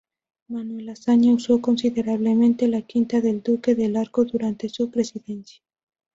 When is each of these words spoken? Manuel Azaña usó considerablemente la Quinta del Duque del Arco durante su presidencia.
Manuel 0.47 0.89
Azaña 0.89 1.31
usó 1.31 1.61
considerablemente 1.61 2.67
la 2.67 2.81
Quinta 2.81 3.21
del 3.21 3.43
Duque 3.43 3.75
del 3.75 3.95
Arco 3.95 4.25
durante 4.25 4.67
su 4.67 4.89
presidencia. 4.89 5.61